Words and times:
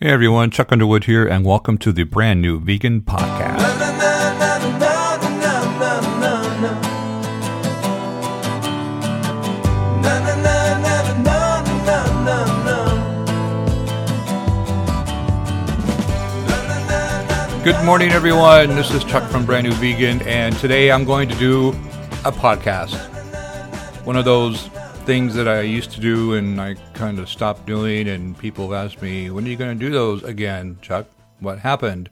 Hey 0.00 0.10
everyone, 0.10 0.52
Chuck 0.52 0.70
Underwood 0.70 1.06
here, 1.06 1.26
and 1.26 1.44
welcome 1.44 1.76
to 1.78 1.90
the 1.90 2.04
brand 2.04 2.40
new 2.40 2.60
Vegan 2.60 3.00
Podcast. 3.00 3.58
Good 17.64 17.84
morning, 17.84 18.12
everyone. 18.12 18.68
This 18.76 18.92
is 18.92 19.02
Chuck 19.02 19.28
from 19.28 19.44
Brand 19.44 19.66
New 19.66 19.74
Vegan, 19.74 20.22
and 20.22 20.56
today 20.58 20.92
I'm 20.92 21.04
going 21.04 21.28
to 21.28 21.34
do 21.34 21.70
a 22.24 22.30
podcast. 22.30 22.94
One 24.06 24.14
of 24.14 24.24
those 24.24 24.70
things 25.08 25.34
that 25.34 25.48
I 25.48 25.62
used 25.62 25.90
to 25.92 26.02
do 26.02 26.34
and 26.34 26.60
I 26.60 26.74
kind 26.92 27.18
of 27.18 27.30
stopped 27.30 27.64
doing, 27.64 28.08
and 28.08 28.38
people 28.38 28.70
have 28.70 28.84
asked 28.84 29.00
me, 29.00 29.30
when 29.30 29.46
are 29.46 29.48
you 29.48 29.56
going 29.56 29.78
to 29.78 29.86
do 29.86 29.90
those 29.90 30.22
again, 30.22 30.76
Chuck? 30.82 31.06
What 31.40 31.60
happened? 31.60 32.10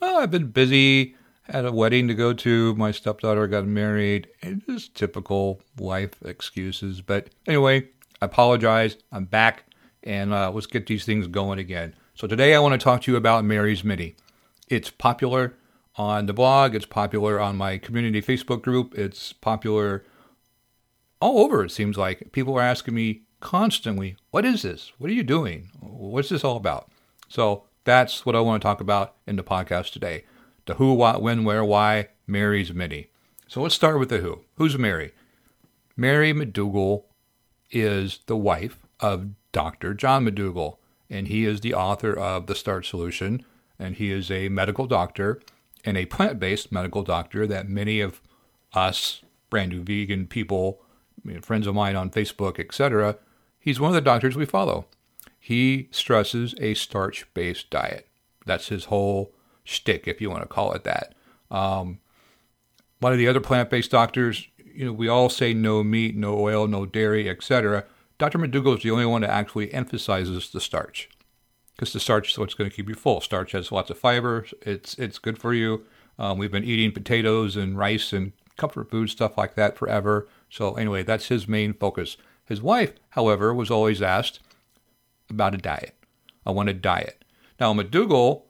Well, 0.00 0.16
I've 0.16 0.30
been 0.30 0.46
busy, 0.46 1.16
had 1.42 1.66
a 1.66 1.72
wedding 1.72 2.08
to 2.08 2.14
go 2.14 2.32
to, 2.32 2.74
my 2.76 2.92
stepdaughter 2.92 3.46
got 3.46 3.66
married, 3.66 4.28
and 4.40 4.64
just 4.64 4.94
typical 4.94 5.60
life 5.78 6.14
excuses. 6.24 7.02
But 7.02 7.28
anyway, 7.46 7.88
I 8.22 8.24
apologize. 8.24 8.96
I'm 9.12 9.26
back, 9.26 9.64
and 10.02 10.32
uh, 10.32 10.50
let's 10.50 10.64
get 10.64 10.86
these 10.86 11.04
things 11.04 11.26
going 11.26 11.58
again. 11.58 11.94
So 12.14 12.26
today 12.26 12.54
I 12.54 12.58
want 12.60 12.72
to 12.72 12.82
talk 12.82 13.02
to 13.02 13.12
you 13.12 13.18
about 13.18 13.44
Mary's 13.44 13.84
Mini. 13.84 14.16
It's 14.70 14.88
popular 14.88 15.56
on 15.96 16.24
the 16.24 16.32
blog, 16.32 16.74
it's 16.74 16.86
popular 16.86 17.38
on 17.38 17.56
my 17.56 17.76
community 17.76 18.22
Facebook 18.22 18.62
group, 18.62 18.96
it's 18.96 19.34
popular 19.34 20.06
all 21.24 21.40
over, 21.40 21.64
it 21.64 21.70
seems 21.70 21.96
like. 21.96 22.32
People 22.32 22.54
are 22.58 22.60
asking 22.60 22.94
me 22.94 23.22
constantly, 23.40 24.16
What 24.30 24.44
is 24.44 24.60
this? 24.60 24.92
What 24.98 25.08
are 25.08 25.14
you 25.14 25.22
doing? 25.22 25.70
What's 25.80 26.28
this 26.28 26.44
all 26.44 26.58
about? 26.58 26.90
So 27.28 27.64
that's 27.84 28.26
what 28.26 28.36
I 28.36 28.40
want 28.40 28.60
to 28.60 28.66
talk 28.66 28.82
about 28.82 29.14
in 29.26 29.36
the 29.36 29.42
podcast 29.42 29.92
today 29.92 30.24
the 30.66 30.74
who, 30.74 30.92
what, 30.92 31.22
when, 31.22 31.44
where, 31.44 31.64
why, 31.64 32.08
Mary's 32.26 32.72
Mini. 32.74 33.08
So 33.48 33.62
let's 33.62 33.74
start 33.74 33.98
with 33.98 34.10
the 34.10 34.18
who. 34.18 34.40
Who's 34.56 34.78
Mary? 34.78 35.12
Mary 35.96 36.32
McDougall 36.32 37.04
is 37.70 38.20
the 38.26 38.36
wife 38.36 38.78
of 39.00 39.30
Dr. 39.52 39.94
John 39.94 40.26
McDougall, 40.26 40.76
and 41.08 41.28
he 41.28 41.44
is 41.46 41.60
the 41.60 41.74
author 41.74 42.12
of 42.12 42.46
The 42.46 42.54
Starch 42.54 42.88
Solution, 42.88 43.44
and 43.78 43.96
he 43.96 44.10
is 44.10 44.30
a 44.30 44.48
medical 44.50 44.86
doctor 44.86 45.40
and 45.84 45.96
a 45.96 46.06
plant 46.06 46.38
based 46.38 46.70
medical 46.72 47.02
doctor 47.02 47.46
that 47.46 47.68
many 47.68 48.00
of 48.00 48.20
us 48.74 49.22
brand 49.50 49.70
new 49.72 49.82
vegan 49.82 50.26
people 50.26 50.80
friends 51.40 51.66
of 51.66 51.74
mine 51.74 51.96
on 51.96 52.10
Facebook, 52.10 52.58
etc., 52.58 53.16
he's 53.58 53.80
one 53.80 53.90
of 53.90 53.94
the 53.94 54.00
doctors 54.00 54.36
we 54.36 54.46
follow. 54.46 54.86
He 55.38 55.88
stresses 55.90 56.54
a 56.60 56.74
starch 56.74 57.26
based 57.34 57.70
diet. 57.70 58.08
That's 58.46 58.68
his 58.68 58.86
whole 58.86 59.34
shtick, 59.64 60.06
if 60.06 60.20
you 60.20 60.30
want 60.30 60.42
to 60.42 60.48
call 60.48 60.72
it 60.72 60.84
that. 60.84 61.14
Um, 61.50 62.00
one 63.00 63.12
of 63.12 63.18
the 63.18 63.28
other 63.28 63.40
plant 63.40 63.70
based 63.70 63.90
doctors, 63.90 64.48
you 64.64 64.86
know, 64.86 64.92
we 64.92 65.08
all 65.08 65.28
say 65.28 65.52
no 65.52 65.84
meat, 65.84 66.16
no 66.16 66.38
oil, 66.38 66.66
no 66.66 66.86
dairy, 66.86 67.28
etc. 67.28 67.84
Dr. 68.18 68.38
McDougall 68.38 68.76
is 68.76 68.82
the 68.82 68.90
only 68.90 69.06
one 69.06 69.22
that 69.22 69.30
actually 69.30 69.72
emphasizes 69.72 70.50
the 70.50 70.60
starch 70.60 71.08
because 71.74 71.92
the 71.92 72.00
starch 72.00 72.30
is 72.30 72.38
what's 72.38 72.54
going 72.54 72.70
to 72.70 72.74
keep 72.74 72.88
you 72.88 72.94
full. 72.94 73.20
Starch 73.20 73.52
has 73.52 73.72
lots 73.72 73.90
of 73.90 73.98
fiber. 73.98 74.46
It's 74.62 74.94
it's 74.94 75.18
good 75.18 75.38
for 75.38 75.52
you. 75.52 75.84
Um, 76.18 76.38
we've 76.38 76.52
been 76.52 76.64
eating 76.64 76.92
potatoes 76.92 77.56
and 77.56 77.76
rice 77.76 78.12
and 78.12 78.32
comfort 78.56 78.90
food 78.90 79.10
stuff 79.10 79.36
like 79.36 79.56
that 79.56 79.76
forever. 79.76 80.28
So, 80.54 80.74
anyway, 80.74 81.02
that's 81.02 81.26
his 81.26 81.48
main 81.48 81.72
focus. 81.72 82.16
His 82.44 82.62
wife, 82.62 82.92
however, 83.10 83.52
was 83.52 83.72
always 83.72 84.00
asked 84.00 84.38
about 85.28 85.52
a 85.52 85.58
diet. 85.58 85.96
I 86.46 86.52
want 86.52 86.68
a 86.68 86.72
diet. 86.72 87.24
Now, 87.58 87.74
McDougall 87.74 88.42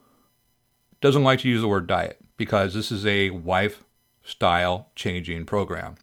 doesn't 1.00 1.24
like 1.24 1.40
to 1.40 1.48
use 1.48 1.62
the 1.62 1.68
word 1.68 1.86
diet 1.86 2.18
because 2.36 2.74
this 2.74 2.92
is 2.92 3.06
a 3.06 3.30
wife 3.30 3.84
style 4.22 4.90
changing 4.94 5.46
program. 5.46 5.94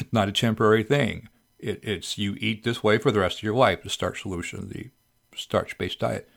It's 0.00 0.12
not 0.12 0.28
a 0.28 0.32
temporary 0.32 0.84
thing. 0.84 1.28
It, 1.58 1.80
it's 1.82 2.16
you 2.16 2.36
eat 2.38 2.62
this 2.62 2.84
way 2.84 2.96
for 2.98 3.10
the 3.10 3.18
rest 3.18 3.38
of 3.38 3.42
your 3.42 3.56
life, 3.56 3.82
the 3.82 3.90
starch 3.90 4.22
solution, 4.22 4.68
the 4.68 4.90
starch 5.34 5.76
based 5.78 5.98
diet. 5.98 6.28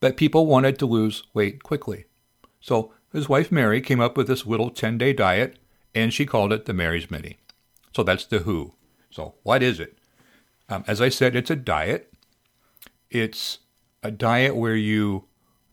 But 0.00 0.16
people 0.16 0.46
wanted 0.46 0.78
to 0.78 0.86
lose 0.86 1.24
weight 1.34 1.62
quickly. 1.62 2.06
So 2.60 2.94
his 3.12 3.28
wife 3.28 3.52
Mary 3.52 3.82
came 3.82 4.00
up 4.00 4.16
with 4.16 4.26
this 4.26 4.46
little 4.46 4.70
10 4.70 4.96
day 4.96 5.12
diet 5.12 5.58
and 5.94 6.14
she 6.14 6.24
called 6.24 6.50
it 6.50 6.64
the 6.64 6.72
Mary's 6.72 7.10
Mini. 7.10 7.36
So 7.94 8.02
that's 8.02 8.26
the 8.26 8.40
who. 8.40 8.74
So 9.10 9.34
what 9.42 9.62
is 9.62 9.80
it? 9.80 9.98
Um, 10.68 10.84
as 10.86 11.00
I 11.00 11.08
said, 11.08 11.34
it's 11.34 11.50
a 11.50 11.56
diet. 11.56 12.12
It's 13.10 13.58
a 14.02 14.10
diet 14.10 14.54
where 14.54 14.76
you, 14.76 15.24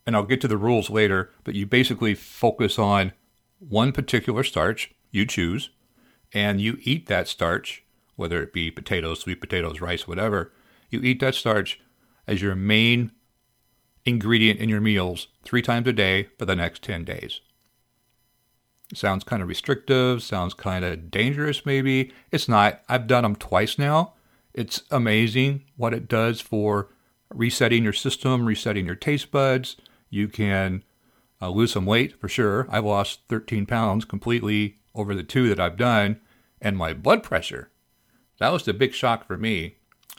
and 0.06 0.16
I'll 0.16 0.24
get 0.24 0.42
to 0.42 0.48
the 0.48 0.58
rules 0.58 0.90
later, 0.90 1.32
but 1.44 1.54
you 1.56 1.66
basically 1.66 2.16
focus 2.16 2.80
on 2.80 3.14
one 3.60 3.92
particular 3.92 4.44
starch 4.44 4.94
you 5.12 5.26
choose, 5.26 5.70
and 6.34 6.60
you 6.60 6.78
eat 6.82 7.08
that 7.08 7.28
starch, 7.28 7.84
whether 8.16 8.42
it 8.42 8.54
be 8.54 8.72
potatoes, 8.72 9.22
sweet 9.22 9.40
potatoes, 9.40 9.82
rice, 9.82 10.08
whatever. 10.08 10.52
You 10.90 11.02
eat 11.02 11.20
that 11.22 11.36
starch 11.36 11.80
as 12.26 12.42
your 12.42 12.56
main 12.56 13.12
ingredient 14.06 14.60
in 14.60 14.70
your 14.70 14.82
meals 14.82 15.28
three 15.44 15.62
times 15.62 15.88
a 15.88 15.94
day 15.94 16.30
for 16.38 16.46
the 16.46 16.56
next 16.56 16.82
10 16.84 17.04
days. 17.04 17.42
Sounds 18.94 19.24
kind 19.24 19.42
of 19.42 19.50
restrictive, 19.50 20.24
sounds 20.24 20.54
kind 20.54 20.86
of 20.86 21.12
dangerous, 21.12 21.66
maybe. 21.66 22.14
It's 22.32 22.48
not. 22.48 22.82
I've 22.88 23.08
done 23.08 23.24
them 23.24 23.36
twice 23.36 23.78
now. 23.78 24.14
It's 24.54 24.84
amazing 24.90 25.66
what 25.76 25.94
it 25.94 26.08
does 26.08 26.40
for 26.40 26.90
resetting 27.34 27.84
your 27.84 27.94
system, 27.94 28.46
resetting 28.46 28.86
your 28.86 28.96
taste 28.96 29.30
buds. 29.30 29.76
You 30.10 30.28
can 30.28 30.84
uh, 31.42 31.50
lose 31.50 31.74
some 31.74 31.86
weight 31.86 32.20
for 32.20 32.30
sure. 32.30 32.68
I've 32.70 32.86
lost 32.86 33.22
13 33.28 33.66
pounds 33.66 34.06
completely 34.06 34.78
over 34.96 35.14
the 35.14 35.24
two 35.24 35.50
that 35.50 35.60
I've 35.60 35.78
done. 35.78 36.20
And 36.62 36.78
my 36.78 36.94
blood 36.94 37.24
pressure, 37.24 37.70
that 38.40 38.52
was 38.52 38.64
the 38.64 38.74
big 38.74 38.94
shock 38.94 39.28
for 39.28 39.38
me. 39.38 39.76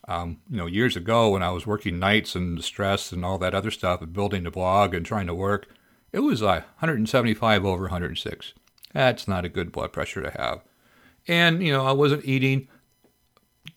Um, 0.07 0.39
you 0.49 0.57
know, 0.57 0.67
years 0.67 0.97
ago 0.97 1.31
when 1.31 1.43
I 1.43 1.51
was 1.51 1.67
working 1.67 1.99
nights 1.99 2.35
and 2.35 2.63
stress 2.63 3.13
and 3.13 3.25
all 3.25 3.39
that 3.39 3.55
other 3.55 3.71
stuff 3.71 4.01
and 4.01 4.13
building 4.13 4.45
the 4.45 4.51
blog 4.51 4.95
and 4.95 5.05
trying 5.05 5.27
to 5.27 5.35
work, 5.35 5.69
it 6.13 6.21
was 6.21 6.41
like 6.41 6.63
175 6.63 7.65
over 7.65 7.83
106. 7.83 8.55
That's 8.93 9.29
not 9.29 9.45
a 9.45 9.49
good 9.49 9.73
blood 9.73 9.93
pressure 9.93 10.23
to 10.23 10.31
have. 10.31 10.63
And, 11.27 11.63
you 11.63 11.73
know, 11.73 11.85
I 11.85 11.93
wasn't 11.93 12.25
eating 12.25 12.69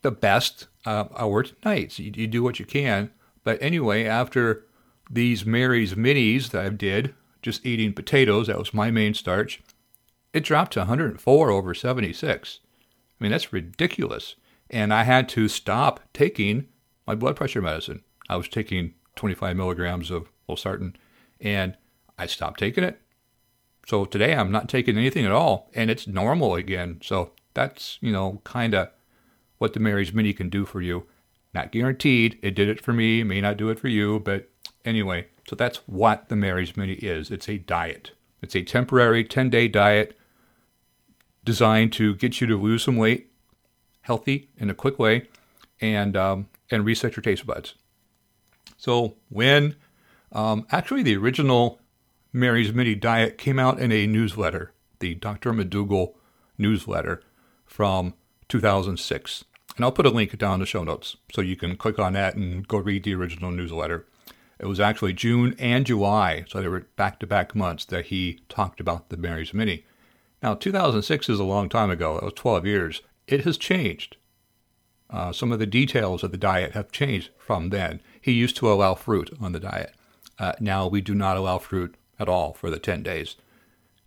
the 0.02 0.12
best. 0.12 0.68
Uh, 0.86 1.06
I 1.14 1.26
worked 1.26 1.64
nights. 1.66 2.00
You, 2.00 2.12
you 2.16 2.28
do 2.28 2.44
what 2.44 2.60
you 2.60 2.66
can. 2.66 3.12
But 3.44 3.62
anyway, 3.62 4.06
after 4.06 4.66
these 5.10 5.46
Mary's 5.46 5.96
Minis 5.96 6.50
that 6.52 6.66
I 6.66 6.70
did, 6.70 7.14
just 7.42 7.66
eating 7.66 7.94
potatoes, 7.94 8.48
that 8.48 8.58
was 8.58 8.74
my 8.74 8.92
main 8.92 9.14
starch, 9.14 9.62
it 10.34 10.44
dropped 10.44 10.74
to 10.74 10.80
104 10.80 11.50
over 11.50 11.74
76. 11.74 12.60
I 12.64 13.24
mean, 13.24 13.32
that's 13.32 13.52
ridiculous. 13.52 14.36
And 14.70 14.94
I 14.94 15.04
had 15.04 15.28
to 15.30 15.48
stop 15.48 16.00
taking 16.14 16.68
my 17.06 17.16
blood 17.16 17.36
pressure 17.36 17.62
medicine. 17.62 18.04
I 18.30 18.38
was 18.38 18.48
taking 18.48 18.94
25 19.16 19.58
milligrams 19.58 20.10
of 20.10 20.32
losartan, 20.48 20.96
and 21.42 21.76
I 22.18 22.28
stopped 22.28 22.60
taking 22.60 22.84
it. 22.84 23.02
So 23.88 24.06
today 24.06 24.36
I'm 24.36 24.52
not 24.52 24.70
taking 24.70 24.98
anything 24.98 25.26
at 25.26 25.32
all, 25.32 25.70
and 25.74 25.90
it's 25.90 26.08
normal 26.08 26.56
again. 26.56 27.00
So 27.04 27.32
that's, 27.54 27.98
you 28.02 28.12
know, 28.12 28.42
kind 28.44 28.74
of 28.74 28.90
what 29.58 29.74
the 29.74 29.80
Mary's 29.80 30.14
Mini 30.14 30.34
can 30.34 30.50
do 30.50 30.66
for 30.66 30.82
you. 30.82 31.08
Not 31.54 31.72
guaranteed. 31.72 32.40
It 32.42 32.56
did 32.56 32.70
it 32.70 32.82
for 32.82 32.94
me, 32.94 33.24
may 33.24 33.42
not 33.42 33.58
do 33.58 33.70
it 33.70 33.80
for 33.80 33.90
you, 33.90 34.20
but 34.20 34.50
anyway, 34.86 35.28
so 35.48 35.56
that's 35.56 35.78
what 35.88 36.30
the 36.30 36.36
Mary's 36.36 36.78
Mini 36.78 36.94
is. 36.94 37.30
It's 37.30 37.50
a 37.50 37.58
diet. 37.58 38.12
It's 38.42 38.56
a 38.56 38.64
temporary 38.64 39.24
10 39.24 39.50
day 39.50 39.68
diet 39.68 40.18
designed 41.44 41.92
to 41.94 42.16
get 42.16 42.40
you 42.40 42.48
to 42.48 42.58
lose 42.58 42.84
some 42.84 42.98
weight, 42.98 43.32
healthy 44.02 44.50
in 44.58 44.70
a 44.70 44.76
quick 44.76 44.98
way, 44.98 45.28
and 45.80 46.16
um, 46.16 46.48
and 46.70 46.86
reset 46.86 47.16
your 47.16 47.24
taste 47.24 47.46
buds. 47.46 47.76
So 48.78 49.16
when 49.30 49.76
um, 50.32 50.66
actually 50.72 51.04
the 51.04 51.18
original 51.18 51.81
Mary's 52.34 52.74
Mini 52.74 52.96
Diet 52.96 53.38
came 53.38 53.60
out 53.60 53.80
in 53.80 53.92
a 53.92 54.08
newsletter, 54.08 54.72
the 55.00 55.16
Dr. 55.16 55.52
McDougall 55.52 56.14
newsletter 56.58 57.22
from 57.66 58.14
2006. 58.48 59.44
And 59.76 59.84
I'll 59.84 59.92
put 59.92 60.06
a 60.06 60.10
link 60.10 60.38
down 60.38 60.56
in 60.56 60.60
the 60.62 60.66
show 60.66 60.84
notes 60.84 61.18
so 61.34 61.42
you 61.42 61.58
can 61.58 61.76
click 61.76 62.00
on 62.00 62.14
that 62.14 62.36
and 62.36 62.66
go 62.66 62.78
read 62.78 63.04
the 63.04 63.16
original 63.16 63.52
newsletter. 63.52 64.08
It 64.60 64.68
was 64.68 64.80
actually 64.80 65.14
June 65.14 65.56
and 65.60 65.86
July, 65.86 66.46
so 66.48 66.62
they 66.62 66.70
were 66.70 66.88
back 66.96 67.20
to 67.20 67.28
back 67.28 67.54
months 67.54 67.84
that 67.86 68.06
he 68.06 68.40
talked 68.48 68.80
about 68.80 69.10
the 69.10 69.18
Mary's 69.18 69.54
Mini. 69.54 69.86
Now, 70.42 70.54
2006 70.54 71.28
is 71.28 71.40
a 71.40 71.44
long 71.44 71.68
time 71.68 71.90
ago, 71.90 72.14
that 72.14 72.24
was 72.24 72.34
12 72.36 72.66
years. 72.66 73.02
It 73.28 73.44
has 73.44 73.58
changed. 73.58 74.16
Uh, 75.10 75.34
some 75.34 75.52
of 75.52 75.60
the 75.60 75.66
details 75.66 76.24
of 76.24 76.32
the 76.32 76.38
diet 76.38 76.72
have 76.72 76.92
changed 76.92 77.32
from 77.38 77.70
then. 77.70 78.02
He 78.22 78.32
used 78.32 78.56
to 78.58 78.72
allow 78.72 78.96
fruit 78.96 79.32
on 79.42 79.52
the 79.52 79.60
diet. 79.60 79.94
Uh, 80.40 80.54
now 80.60 80.88
we 80.88 81.02
do 81.02 81.14
not 81.14 81.38
allow 81.38 81.58
fruit 81.58 81.96
at 82.22 82.30
all 82.30 82.54
for 82.54 82.70
the 82.70 82.80
10 82.80 83.04
days. 83.04 83.36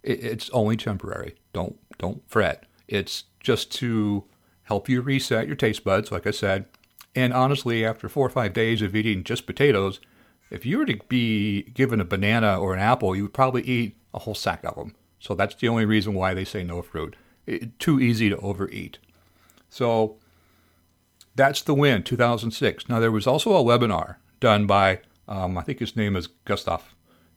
it's 0.02 0.50
only 0.50 0.76
temporary. 0.76 1.34
Don't 1.52 1.76
don't 1.98 2.22
fret. 2.28 2.64
It's 2.88 3.24
just 3.40 3.72
to 3.72 4.24
help 4.64 4.88
you 4.88 5.00
reset 5.00 5.46
your 5.46 5.56
taste 5.56 5.84
buds, 5.84 6.12
like 6.12 6.26
I 6.26 6.30
said. 6.30 6.66
And 7.14 7.32
honestly, 7.32 7.84
after 7.84 8.08
four 8.08 8.26
or 8.26 8.30
five 8.30 8.52
days 8.52 8.82
of 8.82 8.94
eating 8.94 9.24
just 9.24 9.46
potatoes, 9.46 10.00
if 10.50 10.66
you 10.66 10.78
were 10.78 10.86
to 10.86 10.98
be 11.08 11.62
given 11.62 12.00
a 12.00 12.04
banana 12.04 12.58
or 12.58 12.74
an 12.74 12.80
apple, 12.80 13.14
you 13.14 13.22
would 13.22 13.32
probably 13.32 13.62
eat 13.62 13.96
a 14.12 14.20
whole 14.20 14.34
sack 14.34 14.64
of 14.64 14.74
them. 14.74 14.94
So 15.18 15.34
that's 15.34 15.54
the 15.54 15.68
only 15.68 15.84
reason 15.84 16.14
why 16.14 16.34
they 16.34 16.44
say 16.44 16.62
no 16.62 16.82
fruit. 16.82 17.16
It, 17.46 17.78
too 17.78 18.00
easy 18.00 18.28
to 18.28 18.36
overeat. 18.38 18.98
So 19.70 20.16
that's 21.34 21.62
the 21.62 21.74
win, 21.74 22.02
2006. 22.02 22.88
Now, 22.88 23.00
there 23.00 23.10
was 23.12 23.26
also 23.26 23.54
a 23.54 23.64
webinar 23.64 24.16
done 24.40 24.66
by, 24.66 25.00
um, 25.28 25.56
I 25.56 25.62
think 25.62 25.78
his 25.78 25.96
name 25.96 26.16
is 26.16 26.26
Gustav. 26.26 26.93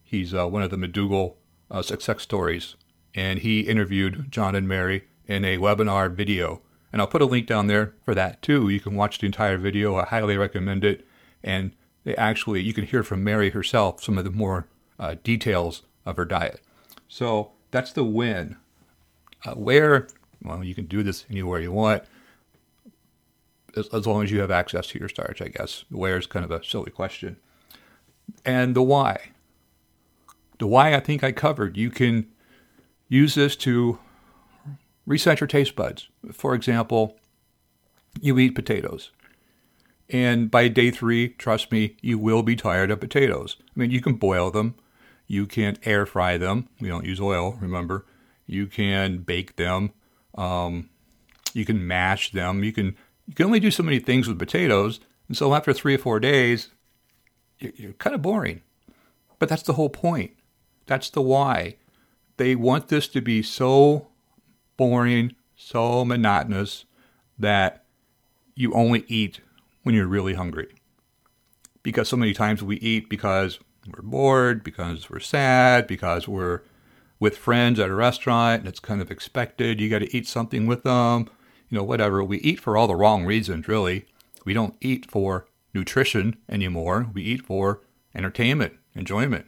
He's 0.07 0.33
uh, 0.33 0.47
one 0.47 0.63
of 0.63 0.69
the 0.69 0.77
McDougall 0.77 1.35
uh, 1.69 1.81
success 1.81 2.21
stories. 2.21 2.75
And 3.13 3.39
he 3.39 3.61
interviewed 3.61 4.31
John 4.31 4.55
and 4.55 4.67
Mary 4.67 5.03
in 5.25 5.43
a 5.43 5.57
webinar 5.57 6.09
video. 6.09 6.61
And 6.93 7.01
I'll 7.01 7.07
put 7.07 7.21
a 7.21 7.25
link 7.25 7.45
down 7.45 7.67
there 7.67 7.93
for 8.05 8.15
that 8.15 8.41
too. 8.41 8.69
You 8.69 8.79
can 8.79 8.95
watch 8.95 9.19
the 9.19 9.25
entire 9.25 9.57
video. 9.57 9.97
I 9.97 10.05
highly 10.05 10.37
recommend 10.37 10.85
it. 10.85 11.05
And 11.43 11.73
they 12.05 12.15
actually, 12.15 12.61
you 12.61 12.73
can 12.73 12.85
hear 12.85 13.03
from 13.03 13.21
Mary 13.21 13.49
herself 13.49 14.01
some 14.01 14.17
of 14.17 14.23
the 14.23 14.31
more 14.31 14.67
uh, 14.97 15.15
details 15.25 15.83
of 16.05 16.15
her 16.15 16.23
diet. 16.23 16.61
So 17.09 17.51
that's 17.71 17.91
the 17.91 18.05
win. 18.05 18.55
Uh, 19.45 19.55
where, 19.55 20.07
well, 20.41 20.63
you 20.63 20.73
can 20.73 20.85
do 20.85 21.03
this 21.03 21.25
anywhere 21.29 21.59
you 21.59 21.73
want 21.73 22.03
as, 23.75 23.87
as 23.89 24.07
long 24.07 24.23
as 24.23 24.31
you 24.31 24.39
have 24.39 24.51
access 24.51 24.87
to 24.87 24.99
your 24.99 25.09
starch, 25.09 25.41
I 25.41 25.49
guess. 25.49 25.83
Where 25.89 26.17
is 26.17 26.27
kind 26.27 26.45
of 26.45 26.51
a 26.51 26.63
silly 26.63 26.91
question. 26.91 27.37
And 28.45 28.73
the 28.73 28.81
why. 28.81 29.31
The 30.59 30.67
why 30.67 30.93
I 30.93 30.99
think 30.99 31.23
I 31.23 31.31
covered. 31.31 31.77
You 31.77 31.89
can 31.89 32.27
use 33.07 33.35
this 33.35 33.55
to 33.57 33.99
reset 35.05 35.39
your 35.39 35.47
taste 35.47 35.75
buds. 35.75 36.09
For 36.31 36.53
example, 36.53 37.17
you 38.19 38.37
eat 38.39 38.55
potatoes. 38.55 39.11
And 40.09 40.49
by 40.49 40.67
day 40.69 40.91
three, 40.91 41.29
trust 41.29 41.71
me, 41.71 41.97
you 42.01 42.17
will 42.17 42.41
be 42.41 42.55
tired 42.55 42.91
of 42.91 42.99
potatoes. 42.99 43.57
I 43.59 43.79
mean, 43.79 43.91
you 43.91 44.01
can 44.01 44.13
boil 44.13 44.51
them, 44.51 44.75
you 45.27 45.45
can 45.45 45.77
air 45.83 46.05
fry 46.05 46.37
them. 46.37 46.69
We 46.79 46.87
don't 46.87 47.05
use 47.05 47.19
oil, 47.19 47.57
remember. 47.59 48.05
You 48.45 48.67
can 48.67 49.17
bake 49.19 49.57
them. 49.57 49.91
Um, 50.37 50.89
you 51.53 51.65
can 51.65 51.85
mash 51.85 52.31
them. 52.31 52.63
You 52.63 52.71
can 52.71 52.95
you 53.27 53.33
can 53.33 53.45
only 53.45 53.59
do 53.59 53.71
so 53.71 53.83
many 53.83 53.99
things 53.99 54.27
with 54.27 54.39
potatoes. 54.39 55.01
And 55.27 55.35
so 55.35 55.53
after 55.53 55.73
three 55.73 55.95
or 55.95 55.97
four 55.97 56.21
days, 56.21 56.69
you're, 57.59 57.73
you're 57.75 57.93
kind 57.93 58.15
of 58.15 58.21
boring. 58.21 58.61
But 59.37 59.49
that's 59.49 59.63
the 59.63 59.73
whole 59.73 59.89
point. 59.89 60.31
That's 60.87 61.09
the 61.09 61.21
why. 61.21 61.75
They 62.37 62.55
want 62.55 62.87
this 62.87 63.07
to 63.09 63.21
be 63.21 63.43
so 63.43 64.07
boring, 64.77 65.35
so 65.55 66.05
monotonous 66.05 66.85
that 67.37 67.83
you 68.55 68.73
only 68.73 69.05
eat 69.07 69.41
when 69.83 69.93
you're 69.93 70.07
really 70.07 70.33
hungry. 70.33 70.73
Because 71.83 72.09
so 72.09 72.17
many 72.17 72.33
times 72.33 72.63
we 72.63 72.77
eat 72.77 73.09
because 73.09 73.59
we're 73.87 74.01
bored, 74.01 74.63
because 74.63 75.09
we're 75.09 75.19
sad, 75.19 75.87
because 75.87 76.27
we're 76.27 76.61
with 77.19 77.37
friends 77.37 77.79
at 77.79 77.89
a 77.89 77.95
restaurant 77.95 78.61
and 78.61 78.67
it's 78.67 78.79
kind 78.79 79.01
of 79.01 79.09
expected. 79.09 79.79
You 79.79 79.89
got 79.89 79.99
to 79.99 80.15
eat 80.15 80.27
something 80.27 80.67
with 80.67 80.83
them, 80.83 81.29
you 81.69 81.77
know, 81.77 81.83
whatever. 81.83 82.23
We 82.23 82.39
eat 82.39 82.59
for 82.59 82.77
all 82.77 82.87
the 82.87 82.95
wrong 82.95 83.25
reasons, 83.25 83.67
really. 83.67 84.05
We 84.45 84.53
don't 84.53 84.75
eat 84.81 85.09
for 85.09 85.47
nutrition 85.73 86.37
anymore. 86.49 87.09
We 87.13 87.23
eat 87.23 87.45
for 87.45 87.81
entertainment, 88.13 88.73
enjoyment. 88.95 89.47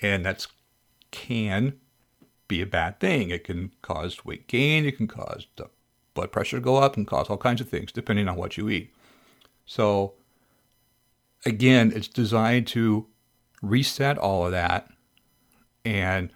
And 0.00 0.24
that's 0.24 0.48
can 1.14 1.78
be 2.48 2.60
a 2.60 2.66
bad 2.66 2.98
thing. 2.98 3.30
It 3.30 3.44
can 3.44 3.70
cause 3.80 4.24
weight 4.24 4.48
gain, 4.48 4.84
it 4.84 4.96
can 4.96 5.06
cause 5.06 5.46
the 5.56 5.70
blood 6.12 6.32
pressure 6.32 6.58
to 6.58 6.62
go 6.62 6.76
up 6.76 6.96
and 6.96 7.06
cause 7.06 7.30
all 7.30 7.36
kinds 7.36 7.60
of 7.60 7.68
things 7.68 7.92
depending 7.92 8.28
on 8.28 8.36
what 8.36 8.56
you 8.56 8.68
eat. 8.68 8.92
So 9.64 10.14
again, 11.46 11.92
it's 11.94 12.08
designed 12.08 12.66
to 12.68 13.06
reset 13.62 14.18
all 14.18 14.44
of 14.44 14.52
that 14.52 14.90
and 15.84 16.30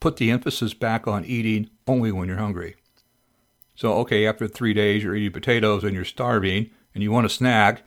put 0.00 0.16
the 0.16 0.30
emphasis 0.30 0.74
back 0.74 1.06
on 1.06 1.24
eating 1.24 1.70
only 1.86 2.12
when 2.12 2.28
you're 2.28 2.38
hungry. 2.38 2.76
So, 3.74 3.94
okay, 3.98 4.26
after 4.26 4.48
three 4.48 4.72
days 4.72 5.04
you're 5.04 5.14
eating 5.14 5.32
potatoes 5.32 5.84
and 5.84 5.94
you're 5.94 6.04
starving 6.04 6.70
and 6.94 7.02
you 7.02 7.12
want 7.12 7.26
a 7.26 7.30
snack, 7.30 7.82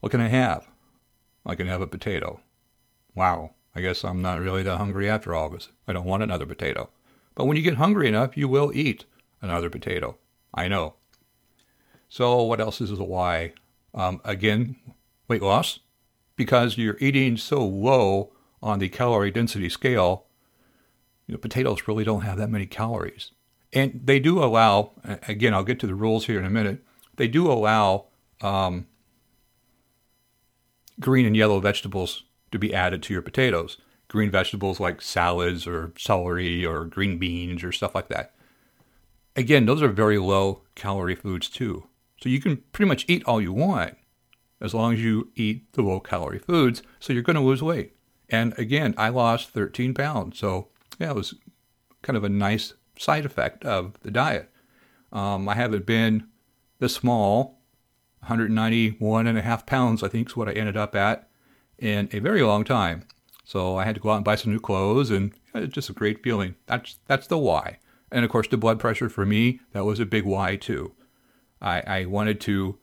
what 0.00 0.10
can 0.10 0.20
I 0.20 0.28
have? 0.28 0.68
I 1.44 1.54
can 1.54 1.66
have 1.66 1.80
a 1.80 1.86
potato. 1.86 2.40
Wow, 3.14 3.54
I 3.74 3.80
guess 3.80 4.04
I'm 4.04 4.22
not 4.22 4.40
really 4.40 4.62
that 4.62 4.78
hungry 4.78 5.08
after 5.08 5.34
all 5.34 5.48
because 5.48 5.68
I 5.88 5.92
don't 5.92 6.04
want 6.04 6.22
another 6.22 6.46
potato. 6.46 6.90
But 7.34 7.46
when 7.46 7.56
you 7.56 7.62
get 7.62 7.74
hungry 7.74 8.06
enough, 8.08 8.36
you 8.36 8.48
will 8.48 8.70
eat 8.74 9.04
another 9.42 9.68
potato. 9.68 10.16
I 10.54 10.68
know. 10.68 10.94
So, 12.08 12.42
what 12.42 12.60
else 12.60 12.80
is 12.80 12.90
the 12.90 13.04
why? 13.04 13.54
Um, 13.92 14.20
again, 14.24 14.76
weight 15.26 15.42
loss 15.42 15.80
because 16.36 16.78
you're 16.78 16.96
eating 17.00 17.36
so 17.36 17.64
low 17.66 18.32
on 18.62 18.78
the 18.78 18.88
calorie 18.88 19.30
density 19.30 19.68
scale, 19.68 20.26
you 21.26 21.32
know, 21.32 21.38
potatoes 21.38 21.86
really 21.88 22.04
don't 22.04 22.22
have 22.22 22.38
that 22.38 22.50
many 22.50 22.66
calories. 22.66 23.32
And 23.72 24.00
they 24.04 24.20
do 24.20 24.42
allow, 24.42 24.92
again, 25.26 25.52
I'll 25.52 25.64
get 25.64 25.80
to 25.80 25.86
the 25.86 25.94
rules 25.94 26.26
here 26.26 26.38
in 26.38 26.44
a 26.44 26.50
minute, 26.50 26.84
they 27.16 27.28
do 27.28 27.50
allow 27.50 28.06
um, 28.40 28.86
green 31.00 31.26
and 31.26 31.36
yellow 31.36 31.60
vegetables 31.60 32.24
to 32.54 32.58
be 32.58 32.72
added 32.72 33.02
to 33.02 33.12
your 33.12 33.22
potatoes. 33.22 33.78
Green 34.08 34.30
vegetables 34.30 34.80
like 34.80 35.02
salads 35.02 35.66
or 35.66 35.92
celery 35.98 36.64
or 36.64 36.84
green 36.84 37.18
beans 37.18 37.62
or 37.64 37.72
stuff 37.72 37.94
like 37.94 38.08
that. 38.08 38.32
Again, 39.36 39.66
those 39.66 39.82
are 39.82 39.88
very 39.88 40.18
low 40.18 40.62
calorie 40.74 41.16
foods 41.16 41.48
too. 41.48 41.88
So 42.22 42.28
you 42.28 42.40
can 42.40 42.58
pretty 42.72 42.88
much 42.88 43.04
eat 43.08 43.24
all 43.26 43.40
you 43.40 43.52
want 43.52 43.96
as 44.60 44.72
long 44.72 44.94
as 44.94 45.02
you 45.02 45.30
eat 45.34 45.72
the 45.72 45.82
low 45.82 45.98
calorie 46.00 46.38
foods. 46.38 46.82
So 47.00 47.12
you're 47.12 47.22
going 47.22 47.36
to 47.36 47.42
lose 47.42 47.62
weight. 47.62 47.96
And 48.30 48.56
again, 48.56 48.94
I 48.96 49.08
lost 49.08 49.50
13 49.50 49.92
pounds. 49.92 50.38
So 50.38 50.68
yeah, 50.98 51.10
it 51.10 51.16
was 51.16 51.34
kind 52.02 52.16
of 52.16 52.24
a 52.24 52.28
nice 52.28 52.74
side 52.96 53.26
effect 53.26 53.64
of 53.64 53.94
the 54.02 54.10
diet. 54.10 54.50
Um, 55.12 55.48
I 55.48 55.54
haven't 55.54 55.86
been 55.86 56.28
this 56.78 56.94
small, 56.94 57.58
191 58.20 59.26
and 59.26 59.38
a 59.38 59.42
half 59.42 59.66
pounds, 59.66 60.02
I 60.04 60.08
think 60.08 60.28
is 60.28 60.36
what 60.36 60.48
I 60.48 60.52
ended 60.52 60.76
up 60.76 60.94
at 60.94 61.28
in 61.78 62.08
a 62.12 62.18
very 62.18 62.42
long 62.42 62.64
time. 62.64 63.04
So 63.44 63.76
I 63.76 63.84
had 63.84 63.94
to 63.94 64.00
go 64.00 64.10
out 64.10 64.16
and 64.16 64.24
buy 64.24 64.36
some 64.36 64.52
new 64.52 64.60
clothes, 64.60 65.10
and 65.10 65.32
it's 65.54 65.74
just 65.74 65.90
a 65.90 65.94
great 65.94 66.22
feeling. 66.22 66.54
That's 66.66 66.96
that's 67.06 67.26
the 67.26 67.38
why. 67.38 67.78
And 68.10 68.24
of 68.24 68.30
course, 68.30 68.48
the 68.48 68.56
blood 68.56 68.78
pressure 68.78 69.08
for 69.08 69.26
me 69.26 69.60
that 69.72 69.84
was 69.84 70.00
a 70.00 70.06
big 70.06 70.24
why 70.24 70.56
too. 70.56 70.92
I, 71.60 71.82
I 71.86 72.04
wanted 72.06 72.40
to 72.42 72.78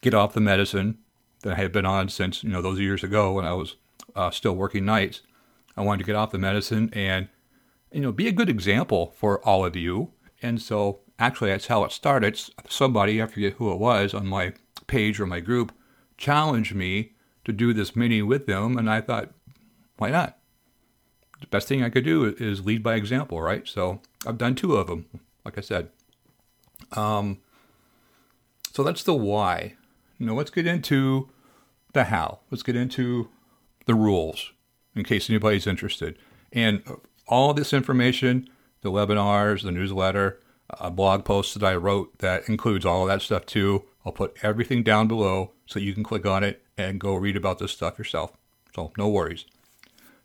get 0.00 0.14
off 0.14 0.32
the 0.32 0.40
medicine 0.40 0.98
that 1.42 1.54
I 1.54 1.56
had 1.56 1.72
been 1.72 1.86
on 1.86 2.08
since 2.08 2.42
you 2.42 2.50
know 2.50 2.62
those 2.62 2.80
years 2.80 3.02
ago 3.02 3.32
when 3.32 3.44
I 3.44 3.52
was 3.52 3.76
uh, 4.14 4.30
still 4.30 4.54
working 4.54 4.84
nights. 4.84 5.22
I 5.76 5.82
wanted 5.82 5.98
to 5.98 6.04
get 6.04 6.16
off 6.16 6.32
the 6.32 6.38
medicine 6.38 6.90
and 6.92 7.28
you 7.92 8.00
know 8.00 8.12
be 8.12 8.28
a 8.28 8.32
good 8.32 8.48
example 8.48 9.14
for 9.16 9.44
all 9.46 9.64
of 9.64 9.76
you. 9.76 10.12
And 10.42 10.60
so 10.60 11.00
actually 11.18 11.50
that's 11.50 11.66
how 11.66 11.84
it 11.84 11.92
started. 11.92 12.40
Somebody 12.68 13.22
I 13.22 13.26
forget 13.26 13.54
who 13.54 13.72
it 13.72 13.78
was 13.78 14.14
on 14.14 14.26
my 14.26 14.54
page 14.86 15.20
or 15.20 15.26
my 15.26 15.40
group 15.40 15.72
challenged 16.16 16.74
me 16.74 17.12
to 17.50 17.56
do 17.56 17.72
this 17.72 17.96
mini 17.96 18.22
with 18.22 18.46
them, 18.46 18.78
and 18.78 18.88
I 18.88 19.00
thought, 19.00 19.30
why 19.96 20.10
not? 20.10 20.38
The 21.40 21.46
best 21.46 21.68
thing 21.68 21.82
I 21.82 21.90
could 21.90 22.04
do 22.04 22.24
is 22.38 22.64
lead 22.64 22.82
by 22.82 22.94
example, 22.94 23.40
right? 23.40 23.66
So 23.66 24.00
I've 24.26 24.38
done 24.38 24.54
two 24.54 24.76
of 24.76 24.86
them, 24.86 25.06
like 25.44 25.58
I 25.58 25.62
said. 25.62 25.90
Um, 26.92 27.38
so 28.72 28.82
that's 28.82 29.02
the 29.02 29.14
why. 29.14 29.74
Now 30.18 30.34
let's 30.34 30.50
get 30.50 30.66
into 30.66 31.30
the 31.92 32.04
how. 32.04 32.40
Let's 32.50 32.62
get 32.62 32.76
into 32.76 33.30
the 33.86 33.94
rules 33.94 34.52
in 34.94 35.04
case 35.04 35.30
anybody's 35.30 35.66
interested. 35.66 36.18
And 36.52 36.82
all 37.26 37.54
this 37.54 37.72
information, 37.72 38.48
the 38.82 38.90
webinars, 38.90 39.62
the 39.62 39.72
newsletter, 39.72 40.40
a 40.68 40.90
blog 40.90 41.24
post 41.24 41.58
that 41.58 41.66
I 41.66 41.74
wrote 41.74 42.18
that 42.18 42.48
includes 42.48 42.84
all 42.84 43.02
of 43.02 43.08
that 43.08 43.22
stuff 43.22 43.46
too. 43.46 43.84
I'll 44.04 44.12
put 44.12 44.36
everything 44.42 44.82
down 44.82 45.08
below 45.08 45.52
so 45.66 45.78
you 45.78 45.94
can 45.94 46.04
click 46.04 46.26
on 46.26 46.44
it 46.44 46.62
and 46.88 47.00
go 47.00 47.14
read 47.14 47.36
about 47.36 47.58
this 47.58 47.72
stuff 47.72 47.98
yourself. 47.98 48.32
So 48.74 48.92
no 48.96 49.08
worries. 49.08 49.44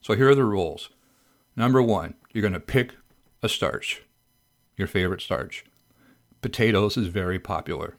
So 0.02 0.14
here 0.16 0.30
are 0.30 0.36
the 0.36 0.44
rules. 0.44 0.90
Number 1.56 1.82
one, 1.82 2.16
you're 2.32 2.42
going 2.42 2.54
to 2.54 2.60
pick 2.60 2.96
a 3.42 3.50
starch, 3.50 4.04
your 4.78 4.88
favorite 4.88 5.22
starch. 5.22 5.66
Potatoes 6.42 6.98
is 6.98 7.08
very 7.08 7.40
popular. 7.40 7.98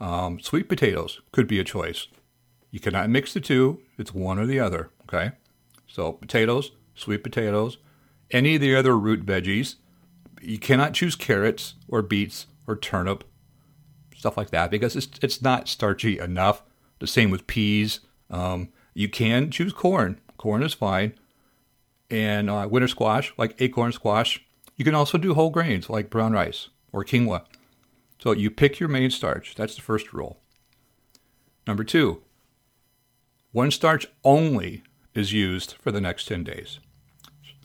Um, 0.00 0.40
sweet 0.40 0.68
potatoes 0.68 1.20
could 1.32 1.46
be 1.46 1.60
a 1.60 1.64
choice. 1.64 2.08
You 2.70 2.80
cannot 2.80 3.10
mix 3.10 3.32
the 3.32 3.40
two. 3.40 3.80
It's 3.98 4.14
one 4.14 4.38
or 4.38 4.46
the 4.46 4.60
other. 4.60 4.90
Okay. 5.04 5.32
So 5.86 6.12
potatoes, 6.12 6.72
sweet 6.94 7.22
potatoes, 7.22 7.78
any 8.30 8.54
of 8.54 8.60
the 8.60 8.76
other 8.76 8.96
root 8.96 9.26
veggies. 9.26 9.76
You 10.40 10.58
cannot 10.58 10.94
choose 10.94 11.16
carrots 11.16 11.74
or 11.88 12.00
beets 12.00 12.46
or 12.66 12.76
turnip, 12.76 13.24
stuff 14.16 14.36
like 14.36 14.50
that, 14.50 14.70
because 14.70 14.96
it's 14.96 15.08
it's 15.20 15.42
not 15.42 15.68
starchy 15.68 16.18
enough. 16.18 16.62
The 17.00 17.06
same 17.06 17.30
with 17.30 17.46
peas. 17.46 18.00
Um, 18.30 18.68
you 18.94 19.08
can 19.08 19.50
choose 19.50 19.72
corn. 19.72 20.20
Corn 20.36 20.62
is 20.62 20.74
fine. 20.74 21.14
And 22.08 22.48
uh, 22.48 22.68
winter 22.70 22.88
squash, 22.88 23.32
like 23.36 23.60
acorn 23.60 23.92
squash. 23.92 24.44
You 24.76 24.84
can 24.84 24.94
also 24.94 25.18
do 25.18 25.34
whole 25.34 25.50
grains 25.50 25.90
like 25.90 26.10
brown 26.10 26.32
rice 26.32 26.68
or 26.92 27.04
quinoa. 27.04 27.44
So 28.18 28.32
you 28.32 28.50
pick 28.50 28.80
your 28.80 28.88
main 28.88 29.10
starch. 29.10 29.54
That's 29.54 29.74
the 29.74 29.82
first 29.82 30.12
rule. 30.12 30.40
Number 31.66 31.84
two, 31.84 32.22
one 33.52 33.70
starch 33.70 34.06
only 34.24 34.82
is 35.14 35.32
used 35.32 35.74
for 35.80 35.90
the 35.90 36.00
next 36.00 36.26
10 36.26 36.44
days. 36.44 36.80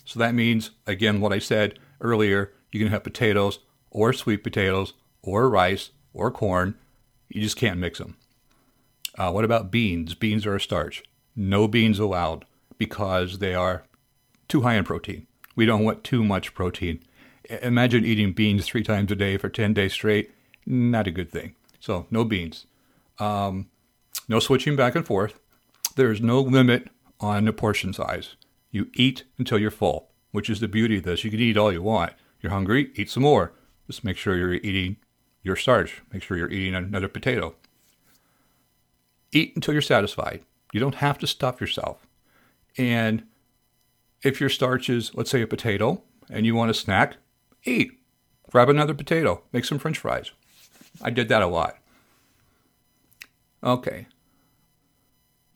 So 0.04 0.20
that 0.20 0.36
means, 0.36 0.72
again, 0.86 1.20
what 1.20 1.34
I 1.34 1.39
said 1.39 1.80
earlier, 2.01 2.54
you 2.72 2.80
can 2.80 2.89
have 2.89 3.04
potatoes 3.04 3.60
or 3.89 4.13
sweet 4.13 4.44
potatoes 4.44 4.94
or 5.22 5.50
rice 5.50 5.92
or 6.13 6.32
corn. 6.32 6.75
You 7.30 7.42
just 7.42 7.58
can't 7.58 7.80
mix 7.80 8.00
them. 8.00 8.18
Uh, 9.18 9.32
what 9.32 9.46
about 9.46 9.72
beans? 9.72 10.14
Beans 10.14 10.46
are 10.46 10.56
a 10.56 10.62
starch. 10.62 11.04
No 11.36 11.68
beans 11.68 12.00
allowed 12.00 12.46
because 12.78 13.40
they 13.40 13.54
are 13.54 13.84
too 14.48 14.62
high 14.62 14.76
in 14.76 14.84
protein. 14.84 15.28
We 15.56 15.66
don't 15.66 15.84
want 15.84 16.04
too 16.04 16.24
much 16.24 16.54
protein. 16.54 17.02
Imagine 17.62 18.06
eating 18.06 18.34
beans 18.34 18.66
three 18.66 18.84
times 18.84 19.12
a 19.12 19.16
day 19.16 19.38
for 19.38 19.50
10 19.50 19.74
days 19.74 19.94
straight. 19.94 20.32
Not 20.66 21.08
a 21.08 21.12
good 21.12 21.32
thing. 21.32 21.56
So, 21.80 22.08
no 22.10 22.24
beans. 22.24 22.66
Um, 23.20 23.68
no 24.28 24.40
switching 24.40 24.76
back 24.76 24.96
and 24.96 25.06
forth. 25.06 25.40
There 25.96 26.12
is 26.12 26.22
no 26.22 26.42
limit 26.42 26.90
on 27.20 27.46
the 27.46 27.54
portion 27.54 27.94
size. 27.94 28.36
You 28.72 28.90
eat 28.94 29.24
until 29.38 29.60
you're 29.60 29.72
full, 29.72 30.10
which 30.32 30.50
is 30.50 30.60
the 30.60 30.68
beauty 30.68 30.98
of 30.98 31.04
this. 31.04 31.24
You 31.24 31.32
can 31.32 31.40
eat 31.40 31.58
all 31.58 31.72
you 31.72 31.82
want. 31.82 32.14
You're 32.42 32.52
hungry, 32.52 32.92
eat 32.96 33.10
some 33.10 33.24
more. 33.24 33.54
Just 33.88 34.04
make 34.04 34.18
sure 34.18 34.36
you're 34.36 34.54
eating 34.56 34.98
your 35.44 35.56
starch. 35.56 36.02
Make 36.12 36.24
sure 36.24 36.38
you're 36.38 36.52
eating 36.52 36.76
another 36.76 37.08
potato. 37.08 37.56
Eat 39.36 39.51
until 39.56 39.74
you're 39.74 39.82
satisfied. 39.82 40.44
You 40.72 40.80
don't 40.80 40.96
have 40.96 41.20
to 41.20 41.27
stuff 41.27 41.60
yourself. 41.60 42.08
And 42.77 43.24
if 44.24 44.39
your 44.39 44.50
starch 44.50 44.89
is, 44.89 45.13
let's 45.13 45.30
say, 45.30 45.42
a 45.42 45.48
potato, 45.48 46.01
and 46.30 46.46
you 46.46 46.56
want 46.56 46.72
a 46.72 46.74
snack, 46.74 47.18
eat. 47.65 47.92
Grab 48.50 48.70
another 48.70 48.94
potato. 48.94 49.44
Make 49.51 49.65
some 49.65 49.77
french 49.77 49.98
fries. 50.00 50.32
I 51.01 51.10
did 51.10 51.27
that 51.27 51.42
a 51.42 51.48
lot. 51.48 51.77
Okay. 53.62 54.08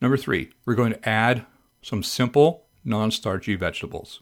Number 0.02 0.18
three, 0.18 0.50
we're 0.66 0.76
going 0.76 0.94
to 0.94 1.10
add 1.10 1.46
some 1.82 2.04
simple, 2.04 2.66
non 2.84 3.12
starchy 3.12 3.56
vegetables. 3.56 4.22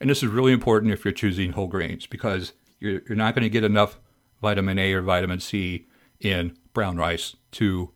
And 0.00 0.08
this 0.08 0.22
is 0.22 0.28
really 0.28 0.52
important 0.52 0.92
if 0.92 1.04
you're 1.04 1.12
choosing 1.12 1.52
whole 1.52 1.66
grains 1.66 2.06
because 2.06 2.52
you're, 2.78 3.00
you're 3.08 3.16
not 3.16 3.34
going 3.34 3.42
to 3.42 3.50
get 3.50 3.64
enough 3.64 3.98
vitamin 4.40 4.78
A 4.78 4.92
or 4.92 5.02
vitamin 5.02 5.40
C 5.40 5.86
in 6.20 6.56
brown 6.72 6.96
rice 6.96 7.34
to 7.52 7.90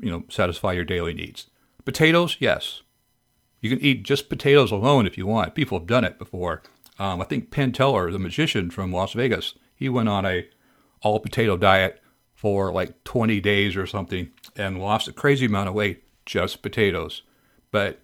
you 0.00 0.10
know 0.10 0.24
satisfy 0.28 0.72
your 0.72 0.84
daily 0.84 1.14
needs. 1.14 1.48
Potatoes, 1.84 2.36
yes. 2.38 2.82
You 3.60 3.70
can 3.70 3.80
eat 3.80 4.04
just 4.04 4.28
potatoes 4.28 4.70
alone 4.70 5.06
if 5.06 5.18
you 5.18 5.26
want. 5.26 5.54
People 5.54 5.78
have 5.78 5.86
done 5.86 6.04
it 6.04 6.18
before. 6.18 6.62
Um, 6.98 7.20
I 7.20 7.24
think 7.24 7.50
Penn 7.50 7.72
Teller, 7.72 8.10
the 8.10 8.18
magician 8.18 8.70
from 8.70 8.92
Las 8.92 9.12
Vegas, 9.12 9.54
he 9.74 9.88
went 9.88 10.08
on 10.08 10.24
a 10.26 10.46
all 11.02 11.20
potato 11.20 11.56
diet 11.56 12.00
for 12.34 12.72
like 12.72 13.02
20 13.04 13.40
days 13.40 13.76
or 13.76 13.86
something 13.86 14.30
and 14.56 14.80
lost 14.80 15.08
a 15.08 15.12
crazy 15.12 15.46
amount 15.46 15.68
of 15.68 15.74
weight 15.74 16.04
just 16.26 16.62
potatoes. 16.62 17.22
But 17.70 18.00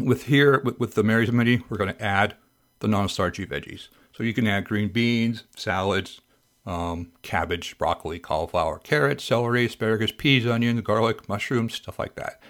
with 0.00 0.24
here 0.24 0.60
with, 0.64 0.78
with 0.78 0.94
the 0.94 1.02
Mary's 1.02 1.32
Mini, 1.32 1.62
we're 1.68 1.76
going 1.76 1.92
to 1.92 2.02
add 2.02 2.36
the 2.80 2.88
non-starchy 2.88 3.46
veggies. 3.46 3.88
So 4.12 4.22
you 4.22 4.32
can 4.32 4.46
add 4.46 4.64
green 4.64 4.88
beans, 4.88 5.44
salads, 5.56 6.20
um, 6.68 7.10
cabbage, 7.22 7.78
broccoli, 7.78 8.18
cauliflower, 8.18 8.78
carrots, 8.78 9.24
celery, 9.24 9.64
asparagus, 9.64 10.12
peas, 10.12 10.46
onions, 10.46 10.82
garlic, 10.82 11.26
mushrooms, 11.26 11.74
stuff 11.74 11.98
like 11.98 12.14
that. 12.16 12.40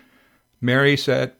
Mary 0.60 0.96
said 0.96 1.32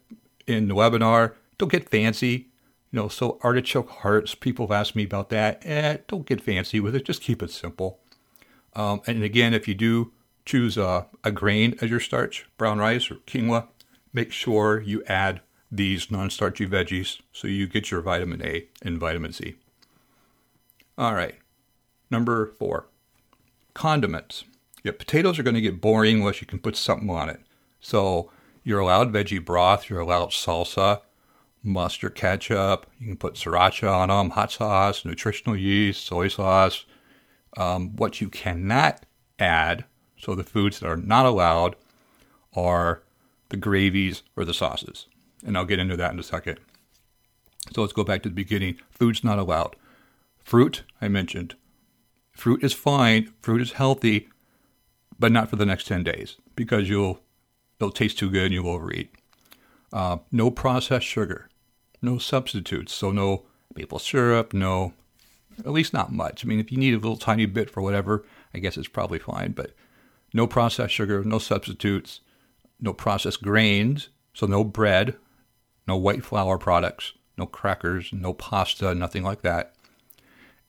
in 0.46 0.68
the 0.68 0.74
webinar, 0.74 1.34
don't 1.58 1.72
get 1.72 1.88
fancy. 1.88 2.46
You 2.92 3.00
know, 3.00 3.08
so 3.08 3.38
artichoke 3.42 3.90
hearts, 3.90 4.36
people 4.36 4.68
have 4.68 4.72
asked 4.80 4.94
me 4.94 5.04
about 5.04 5.28
that. 5.30 5.60
Eh, 5.66 5.98
don't 6.06 6.24
get 6.24 6.40
fancy 6.40 6.78
with 6.78 6.94
it. 6.94 7.04
Just 7.04 7.20
keep 7.20 7.42
it 7.42 7.50
simple. 7.50 7.98
Um, 8.74 9.00
and 9.08 9.24
again, 9.24 9.54
if 9.54 9.66
you 9.66 9.74
do 9.74 10.12
choose 10.46 10.78
a, 10.78 11.06
a 11.24 11.32
grain 11.32 11.76
as 11.82 11.90
your 11.90 12.00
starch, 12.00 12.46
brown 12.56 12.78
rice 12.78 13.10
or 13.10 13.16
quinoa, 13.26 13.66
make 14.12 14.30
sure 14.30 14.80
you 14.80 15.02
add 15.04 15.40
these 15.70 16.12
non-starchy 16.12 16.66
veggies 16.66 17.20
so 17.32 17.48
you 17.48 17.66
get 17.66 17.90
your 17.90 18.00
vitamin 18.00 18.40
A 18.42 18.68
and 18.82 18.98
vitamin 18.98 19.32
C. 19.32 19.56
All 20.96 21.14
right, 21.14 21.34
number 22.10 22.46
four, 22.58 22.86
condiments. 23.74 24.44
Yeah, 24.82 24.92
potatoes 24.92 25.38
are 25.38 25.42
going 25.42 25.54
to 25.54 25.60
get 25.60 25.80
boring 25.80 26.20
unless 26.20 26.40
you 26.40 26.46
can 26.46 26.58
put 26.58 26.76
something 26.76 27.10
on 27.10 27.28
it. 27.28 27.40
So 27.80 28.30
you're 28.62 28.80
allowed 28.80 29.12
veggie 29.12 29.44
broth, 29.44 29.88
you're 29.88 30.00
allowed 30.00 30.30
salsa, 30.30 31.00
mustard 31.62 32.14
ketchup, 32.14 32.86
you 32.98 33.06
can 33.06 33.16
put 33.16 33.34
sriracha 33.34 33.90
on 33.90 34.08
them, 34.08 34.30
hot 34.30 34.52
sauce, 34.52 35.04
nutritional 35.04 35.56
yeast, 35.56 36.04
soy 36.04 36.28
sauce. 36.28 36.84
Um, 37.56 37.96
what 37.96 38.20
you 38.20 38.28
cannot 38.28 39.04
add, 39.38 39.84
so 40.18 40.34
the 40.34 40.44
foods 40.44 40.80
that 40.80 40.88
are 40.88 40.96
not 40.96 41.26
allowed, 41.26 41.76
are 42.54 43.02
the 43.48 43.56
gravies 43.56 44.22
or 44.36 44.44
the 44.44 44.54
sauces. 44.54 45.06
And 45.44 45.56
I'll 45.56 45.64
get 45.64 45.78
into 45.78 45.96
that 45.96 46.12
in 46.12 46.18
a 46.18 46.24
second. 46.24 46.58
So 47.74 47.80
let's 47.80 47.92
go 47.92 48.04
back 48.04 48.22
to 48.22 48.28
the 48.28 48.34
beginning. 48.34 48.78
Food's 48.90 49.24
not 49.24 49.38
allowed. 49.38 49.76
Fruit, 50.38 50.84
I 51.00 51.08
mentioned. 51.08 51.54
Fruit 52.38 52.62
is 52.62 52.72
fine, 52.72 53.32
fruit 53.42 53.60
is 53.60 53.72
healthy, 53.72 54.28
but 55.18 55.32
not 55.32 55.50
for 55.50 55.56
the 55.56 55.66
next 55.66 55.88
10 55.88 56.04
days 56.04 56.36
because 56.54 56.88
you'll 56.88 57.18
it'll 57.80 57.90
taste 57.90 58.16
too 58.16 58.30
good 58.30 58.44
and 58.44 58.54
you'll 58.54 58.68
overeat. 58.68 59.12
Uh, 59.92 60.18
no 60.30 60.48
processed 60.48 61.04
sugar, 61.04 61.48
no 62.00 62.16
substitutes. 62.16 62.92
So 62.92 63.10
no 63.10 63.42
maple 63.74 63.98
syrup, 63.98 64.54
no, 64.54 64.92
at 65.58 65.72
least 65.72 65.92
not 65.92 66.12
much. 66.12 66.44
I 66.44 66.48
mean, 66.48 66.60
if 66.60 66.70
you 66.70 66.78
need 66.78 66.94
a 66.94 66.98
little 66.98 67.16
tiny 67.16 67.44
bit 67.44 67.70
for 67.70 67.82
whatever, 67.82 68.24
I 68.54 68.60
guess 68.60 68.76
it's 68.76 68.86
probably 68.86 69.18
fine. 69.18 69.50
But 69.50 69.72
no 70.32 70.46
processed 70.46 70.94
sugar, 70.94 71.24
no 71.24 71.40
substitutes, 71.40 72.20
no 72.80 72.92
processed 72.92 73.42
grains. 73.42 74.10
So 74.32 74.46
no 74.46 74.62
bread, 74.62 75.16
no 75.88 75.96
white 75.96 76.24
flour 76.24 76.56
products, 76.56 77.14
no 77.36 77.46
crackers, 77.46 78.10
no 78.12 78.32
pasta, 78.32 78.94
nothing 78.94 79.24
like 79.24 79.42
that. 79.42 79.74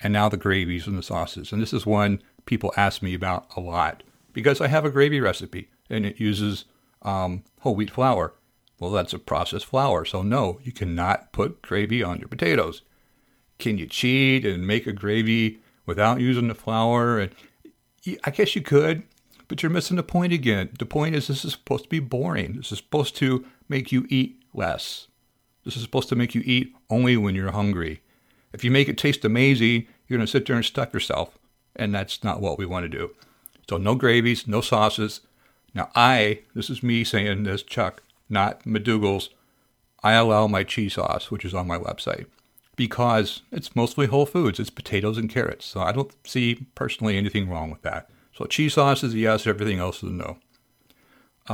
And 0.01 0.13
now 0.13 0.29
the 0.29 0.37
gravies 0.37 0.87
and 0.87 0.97
the 0.97 1.03
sauces. 1.03 1.51
And 1.51 1.61
this 1.61 1.73
is 1.73 1.85
one 1.85 2.21
people 2.45 2.73
ask 2.77 3.01
me 3.01 3.13
about 3.13 3.47
a 3.55 3.59
lot 3.59 4.03
because 4.33 4.61
I 4.61 4.67
have 4.67 4.85
a 4.85 4.89
gravy 4.89 5.19
recipe 5.19 5.69
and 5.89 6.05
it 6.05 6.19
uses 6.19 6.65
um, 7.01 7.43
whole 7.61 7.75
wheat 7.75 7.91
flour. 7.91 8.33
Well, 8.79 8.91
that's 8.91 9.13
a 9.13 9.19
processed 9.19 9.65
flour, 9.65 10.05
so 10.05 10.21
no, 10.21 10.59
you 10.63 10.71
cannot 10.71 11.33
put 11.33 11.61
gravy 11.61 12.01
on 12.01 12.19
your 12.19 12.29
potatoes. 12.29 12.81
Can 13.57 13.77
you 13.77 13.85
cheat 13.87 14.45
and 14.45 14.65
make 14.65 14.87
a 14.87 14.93
gravy 14.93 15.59
without 15.85 16.21
using 16.21 16.47
the 16.47 16.55
flour? 16.55 17.19
And 17.19 17.31
I 18.23 18.31
guess 18.31 18.55
you 18.55 18.61
could, 18.61 19.03
but 19.49 19.61
you're 19.61 19.69
missing 19.69 19.97
the 19.97 20.03
point 20.03 20.31
again. 20.31 20.69
The 20.79 20.85
point 20.85 21.15
is, 21.15 21.27
this 21.27 21.43
is 21.43 21.51
supposed 21.51 21.83
to 21.83 21.89
be 21.89 21.99
boring. 21.99 22.53
This 22.53 22.71
is 22.71 22.77
supposed 22.77 23.17
to 23.17 23.45
make 23.67 23.91
you 23.91 24.05
eat 24.09 24.41
less. 24.53 25.07
This 25.65 25.75
is 25.75 25.83
supposed 25.83 26.07
to 26.09 26.15
make 26.15 26.33
you 26.33 26.41
eat 26.45 26.73
only 26.89 27.17
when 27.17 27.35
you're 27.35 27.51
hungry. 27.51 28.01
If 28.53 28.63
you 28.63 28.71
make 28.71 28.89
it 28.89 28.97
taste 28.97 29.25
amazing, 29.25 29.87
you're 30.07 30.17
going 30.17 30.25
to 30.25 30.31
sit 30.31 30.45
there 30.45 30.55
and 30.55 30.65
stuff 30.65 30.93
yourself, 30.93 31.37
and 31.75 31.93
that's 31.93 32.23
not 32.23 32.41
what 32.41 32.57
we 32.57 32.65
want 32.65 32.83
to 32.83 32.89
do. 32.89 33.11
So, 33.69 33.77
no 33.77 33.95
gravies, 33.95 34.47
no 34.47 34.61
sauces, 34.61 35.21
now, 35.73 35.89
I, 35.95 36.41
this 36.55 36.69
is 36.69 36.83
me 36.83 37.03
saying 37.03 37.43
this, 37.43 37.63
Chuck, 37.63 38.01
not 38.27 38.63
McDougall's, 38.63 39.29
I 40.01 40.13
allow 40.13 40.47
my 40.47 40.63
cheese 40.63 40.93
sauce, 40.93 41.29
which 41.29 41.45
is 41.45 41.53
on 41.53 41.67
my 41.67 41.77
website, 41.77 42.25
because 42.75 43.41
it's 43.51 43.75
mostly 43.75 44.07
whole 44.07 44.25
foods. 44.25 44.59
It's 44.59 44.69
potatoes 44.69 45.17
and 45.17 45.29
carrots. 45.29 45.65
So 45.65 45.81
I 45.81 45.91
don't 45.91 46.11
see 46.25 46.67
personally 46.75 47.17
anything 47.17 47.49
wrong 47.49 47.69
with 47.69 47.81
that. 47.81 48.09
So 48.33 48.45
cheese 48.45 48.75
sauce 48.75 49.03
is 49.03 49.13
a 49.13 49.17
yes, 49.17 49.45
everything 49.45 49.79
else 49.79 49.97
is 49.97 50.09
a 50.09 50.13
no. 50.13 50.37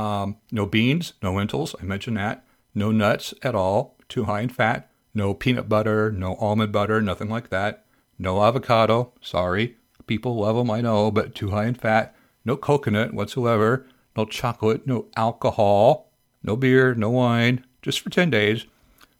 Um, 0.00 0.36
no 0.52 0.66
beans, 0.66 1.14
no 1.22 1.32
lentils, 1.32 1.74
I 1.80 1.84
mentioned 1.84 2.18
that. 2.18 2.44
No 2.74 2.92
nuts 2.92 3.34
at 3.42 3.54
all, 3.54 3.96
too 4.08 4.24
high 4.24 4.42
in 4.42 4.50
fat. 4.50 4.90
No 5.16 5.32
peanut 5.34 5.68
butter, 5.68 6.12
no 6.12 6.36
almond 6.36 6.72
butter, 6.72 7.00
nothing 7.00 7.30
like 7.30 7.48
that. 7.48 7.86
No 8.18 8.44
avocado, 8.44 9.14
sorry. 9.20 9.76
People 10.06 10.36
love 10.36 10.56
them, 10.56 10.70
I 10.70 10.82
know, 10.82 11.10
but 11.10 11.34
too 11.34 11.50
high 11.50 11.64
in 11.64 11.74
fat. 11.74 12.14
No 12.44 12.56
coconut 12.56 13.14
whatsoever 13.14 13.86
no 14.16 14.24
chocolate, 14.24 14.86
no 14.86 15.06
alcohol, 15.16 16.10
no 16.42 16.56
beer, 16.56 16.94
no 16.94 17.10
wine, 17.10 17.64
just 17.82 18.00
for 18.00 18.10
10 18.10 18.30
days. 18.30 18.66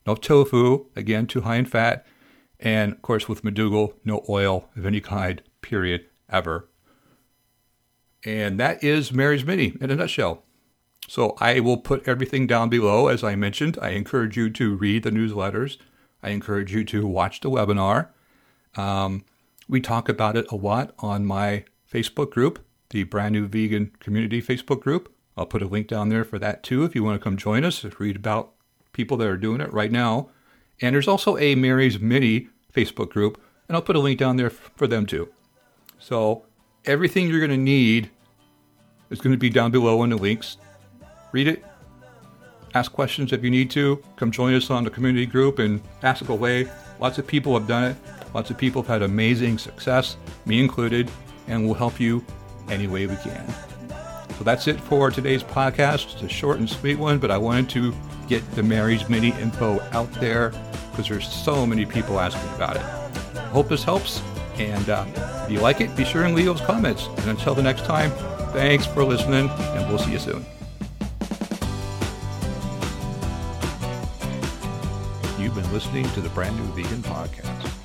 No 0.06 0.14
tofu, 0.14 0.86
again, 0.96 1.26
too 1.26 1.42
high 1.42 1.56
in 1.56 1.66
fat. 1.66 2.06
And 2.58 2.92
of 2.92 3.02
course, 3.02 3.28
with 3.28 3.42
McDougall, 3.42 3.94
no 4.04 4.24
oil 4.28 4.68
of 4.76 4.86
any 4.86 5.00
kind, 5.00 5.42
period, 5.60 6.06
ever. 6.30 6.68
And 8.24 8.58
that 8.58 8.82
is 8.82 9.12
Mary's 9.12 9.44
Mini 9.44 9.76
in 9.80 9.90
a 9.90 9.96
nutshell. 9.96 10.42
So 11.08 11.36
I 11.40 11.60
will 11.60 11.76
put 11.76 12.06
everything 12.08 12.46
down 12.46 12.68
below. 12.68 13.08
As 13.08 13.22
I 13.22 13.36
mentioned, 13.36 13.78
I 13.80 13.90
encourage 13.90 14.36
you 14.36 14.50
to 14.50 14.74
read 14.74 15.04
the 15.04 15.10
newsletters. 15.10 15.76
I 16.22 16.30
encourage 16.30 16.72
you 16.72 16.84
to 16.84 17.06
watch 17.06 17.40
the 17.40 17.50
webinar. 17.50 18.08
Um, 18.76 19.24
we 19.68 19.80
talk 19.80 20.08
about 20.08 20.36
it 20.36 20.50
a 20.50 20.56
lot 20.56 20.92
on 20.98 21.24
my 21.24 21.64
Facebook 21.90 22.30
group 22.30 22.66
the 22.90 23.04
brand 23.04 23.32
new 23.32 23.46
vegan 23.46 23.92
community 24.00 24.40
Facebook 24.40 24.80
group. 24.80 25.12
I'll 25.36 25.46
put 25.46 25.62
a 25.62 25.66
link 25.66 25.88
down 25.88 26.08
there 26.08 26.24
for 26.24 26.38
that 26.38 26.62
too 26.62 26.84
if 26.84 26.94
you 26.94 27.04
want 27.04 27.20
to 27.20 27.22
come 27.22 27.36
join 27.36 27.64
us, 27.64 27.84
read 27.98 28.16
about 28.16 28.52
people 28.92 29.16
that 29.18 29.28
are 29.28 29.36
doing 29.36 29.60
it 29.60 29.72
right 29.72 29.92
now. 29.92 30.30
And 30.80 30.94
there's 30.94 31.08
also 31.08 31.36
a 31.38 31.54
Mary's 31.54 31.98
Mini 31.98 32.48
Facebook 32.72 33.10
group, 33.10 33.40
and 33.68 33.76
I'll 33.76 33.82
put 33.82 33.96
a 33.96 34.00
link 34.00 34.18
down 34.18 34.36
there 34.36 34.50
for 34.50 34.86
them 34.86 35.06
too. 35.06 35.28
So 35.98 36.44
everything 36.84 37.28
you're 37.28 37.40
going 37.40 37.50
to 37.50 37.56
need 37.56 38.10
is 39.10 39.20
going 39.20 39.32
to 39.32 39.38
be 39.38 39.50
down 39.50 39.70
below 39.70 40.02
in 40.02 40.10
the 40.10 40.16
links. 40.16 40.58
Read 41.32 41.48
it, 41.48 41.64
Ask 42.76 42.92
questions 42.92 43.32
if 43.32 43.42
you 43.42 43.50
need 43.50 43.70
to. 43.70 44.02
Come 44.16 44.30
join 44.30 44.52
us 44.52 44.68
on 44.68 44.84
the 44.84 44.90
community 44.90 45.24
group 45.24 45.60
and 45.60 45.80
ask 46.02 46.28
away. 46.28 46.68
Lots 47.00 47.16
of 47.16 47.26
people 47.26 47.58
have 47.58 47.66
done 47.66 47.84
it. 47.84 47.96
Lots 48.34 48.50
of 48.50 48.58
people 48.58 48.82
have 48.82 48.88
had 48.88 49.02
amazing 49.02 49.56
success, 49.56 50.18
me 50.44 50.60
included, 50.60 51.10
and 51.48 51.64
we'll 51.64 51.72
help 51.72 51.98
you 51.98 52.22
any 52.68 52.86
way 52.86 53.06
we 53.06 53.16
can. 53.16 53.48
So 54.36 54.44
that's 54.44 54.68
it 54.68 54.78
for 54.78 55.10
today's 55.10 55.42
podcast. 55.42 56.12
It's 56.12 56.22
a 56.22 56.28
short 56.28 56.58
and 56.58 56.68
sweet 56.68 56.98
one, 56.98 57.18
but 57.18 57.30
I 57.30 57.38
wanted 57.38 57.70
to 57.70 57.94
get 58.28 58.42
the 58.52 58.62
Mary's 58.62 59.08
Mini 59.08 59.30
info 59.40 59.80
out 59.92 60.12
there 60.20 60.50
because 60.90 61.08
there's 61.08 61.32
so 61.32 61.64
many 61.64 61.86
people 61.86 62.20
asking 62.20 62.54
about 62.56 62.76
it. 62.76 62.82
Hope 63.52 63.70
this 63.70 63.84
helps. 63.84 64.20
And 64.58 64.90
uh, 64.90 65.06
if 65.46 65.50
you 65.50 65.60
like 65.60 65.80
it, 65.80 65.96
be 65.96 66.04
sure 66.04 66.24
and 66.24 66.34
leave 66.34 66.44
those 66.44 66.60
comments. 66.60 67.06
And 67.06 67.30
until 67.30 67.54
the 67.54 67.62
next 67.62 67.86
time, 67.86 68.10
thanks 68.52 68.84
for 68.84 69.02
listening, 69.02 69.48
and 69.48 69.88
we'll 69.88 69.98
see 69.98 70.12
you 70.12 70.18
soon. 70.18 70.44
Listening 75.72 76.08
to 76.10 76.20
the 76.20 76.28
Brand 76.30 76.56
New 76.56 76.82
Vegan 76.82 77.02
Podcast. 77.02 77.75